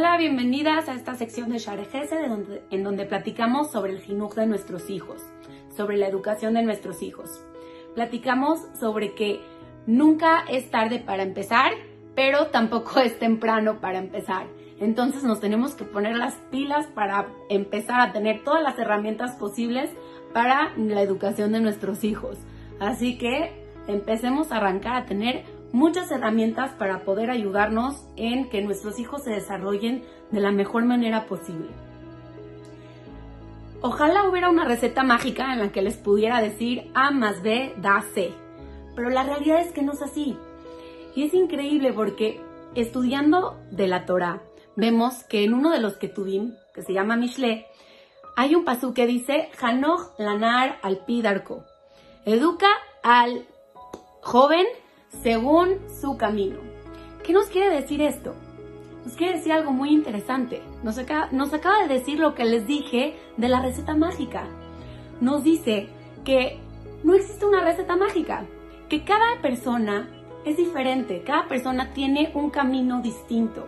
[0.00, 2.24] Hola, bienvenidas a esta sección de Sharejese
[2.70, 5.20] en donde platicamos sobre el jinuj de nuestros hijos,
[5.76, 7.44] sobre la educación de nuestros hijos.
[7.94, 9.42] Platicamos sobre que
[9.86, 11.72] nunca es tarde para empezar,
[12.14, 14.46] pero tampoco es temprano para empezar.
[14.80, 19.90] Entonces nos tenemos que poner las pilas para empezar a tener todas las herramientas posibles
[20.32, 22.38] para la educación de nuestros hijos.
[22.78, 23.52] Así que
[23.86, 29.30] empecemos a arrancar a tener muchas herramientas para poder ayudarnos en que nuestros hijos se
[29.30, 31.68] desarrollen de la mejor manera posible.
[33.82, 38.02] Ojalá hubiera una receta mágica en la que les pudiera decir A más B da
[38.12, 38.32] C,
[38.94, 40.36] pero la realidad es que no es así.
[41.14, 42.40] Y es increíble porque
[42.74, 44.42] estudiando de la Torah,
[44.76, 47.66] vemos que en uno de los que tuvimos, que se llama Mishle,
[48.36, 51.64] hay un pasú que dice Hanoch lanar al pidarco.
[52.24, 52.68] Educa
[53.02, 53.46] al
[54.20, 54.66] joven
[55.22, 56.58] según su camino.
[57.22, 58.34] ¿Qué nos quiere decir esto?
[59.04, 60.62] Nos quiere decir algo muy interesante.
[60.82, 61.28] Nos acaba,
[61.82, 64.44] de decir lo que les dije de la receta mágica.
[65.20, 65.88] Nos dice
[66.24, 66.58] que
[67.04, 68.46] no existe una receta mágica,
[68.88, 70.08] que cada persona
[70.44, 73.66] es diferente, cada persona tiene un camino distinto.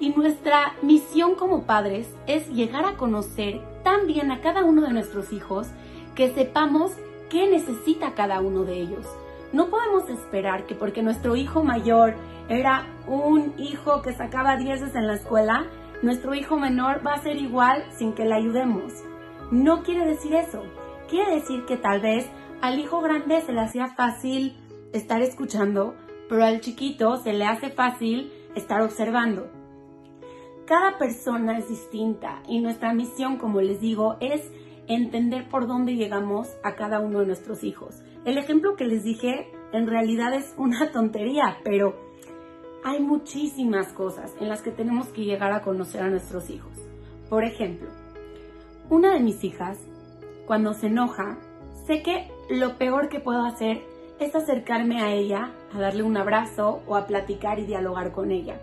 [0.00, 4.92] Y nuestra misión como padres es llegar a conocer tan bien a cada uno de
[4.92, 5.68] nuestros hijos
[6.14, 6.92] que sepamos
[7.30, 9.06] qué necesita cada uno de ellos
[9.54, 12.16] no podemos esperar que porque nuestro hijo mayor
[12.48, 15.66] era un hijo que sacaba dieces en la escuela,
[16.02, 18.92] nuestro hijo menor va a ser igual sin que le ayudemos.
[19.52, 20.64] No quiere decir eso.
[21.08, 22.28] Quiere decir que tal vez
[22.62, 24.56] al hijo grande se le hacía fácil
[24.92, 25.94] estar escuchando,
[26.28, 29.46] pero al chiquito se le hace fácil estar observando.
[30.66, 34.50] Cada persona es distinta y nuestra misión, como les digo, es
[34.88, 38.02] entender por dónde llegamos a cada uno de nuestros hijos.
[38.24, 41.94] El ejemplo que les dije en realidad es una tontería, pero
[42.82, 46.72] hay muchísimas cosas en las que tenemos que llegar a conocer a nuestros hijos.
[47.28, 47.88] Por ejemplo,
[48.88, 49.78] una de mis hijas,
[50.46, 51.38] cuando se enoja,
[51.86, 53.82] sé que lo peor que puedo hacer
[54.18, 58.60] es acercarme a ella, a darle un abrazo o a platicar y dialogar con ella.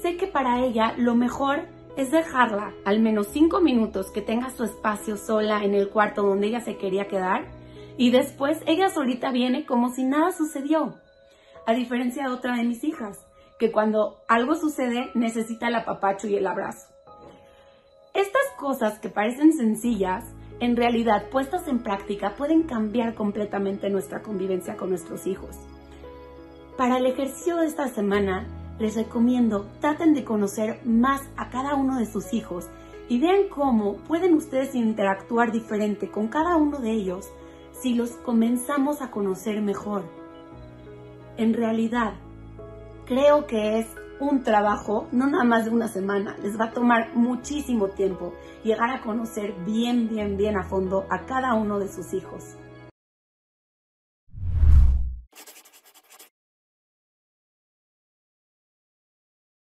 [0.00, 1.66] Sé que para ella lo mejor
[1.96, 6.46] es dejarla al menos cinco minutos que tenga su espacio sola en el cuarto donde
[6.46, 7.57] ella se quería quedar
[7.98, 10.94] y después ella solita viene como si nada sucedió.
[11.66, 13.26] A diferencia de otra de mis hijas,
[13.58, 16.86] que cuando algo sucede necesita el apapacho y el abrazo.
[18.14, 20.24] Estas cosas que parecen sencillas,
[20.60, 25.56] en realidad puestas en práctica pueden cambiar completamente nuestra convivencia con nuestros hijos.
[26.76, 28.46] Para el ejercicio de esta semana,
[28.78, 32.68] les recomiendo traten de conocer más a cada uno de sus hijos
[33.08, 37.28] y vean cómo pueden ustedes interactuar diferente con cada uno de ellos
[37.80, 40.04] si los comenzamos a conocer mejor.
[41.36, 42.14] En realidad,
[43.06, 43.86] creo que es
[44.20, 48.34] un trabajo, no nada más de una semana, les va a tomar muchísimo tiempo
[48.64, 52.56] llegar a conocer bien, bien, bien a fondo a cada uno de sus hijos.